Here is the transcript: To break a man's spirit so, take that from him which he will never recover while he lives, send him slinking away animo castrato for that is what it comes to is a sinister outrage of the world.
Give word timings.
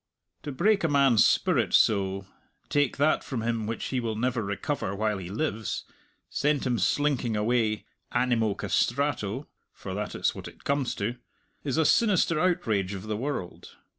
To 0.41 0.51
break 0.51 0.83
a 0.83 0.87
man's 0.87 1.23
spirit 1.23 1.75
so, 1.75 2.25
take 2.69 2.97
that 2.97 3.23
from 3.23 3.43
him 3.43 3.67
which 3.67 3.85
he 3.89 3.99
will 3.99 4.15
never 4.15 4.41
recover 4.43 4.95
while 4.95 5.19
he 5.19 5.29
lives, 5.29 5.83
send 6.27 6.65
him 6.65 6.79
slinking 6.79 7.35
away 7.37 7.85
animo 8.11 8.55
castrato 8.55 9.45
for 9.71 9.93
that 9.93 10.15
is 10.15 10.33
what 10.33 10.47
it 10.47 10.63
comes 10.63 10.95
to 10.95 11.17
is 11.63 11.77
a 11.77 11.85
sinister 11.85 12.39
outrage 12.39 12.95
of 12.95 13.03
the 13.03 13.15
world. 13.15 13.75